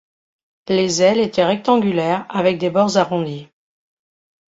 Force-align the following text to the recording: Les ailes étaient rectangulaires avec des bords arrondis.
Les 0.67 1.03
ailes 1.03 1.19
étaient 1.19 1.45
rectangulaires 1.45 2.25
avec 2.35 2.57
des 2.57 2.71
bords 2.71 2.97
arrondis. 2.97 3.49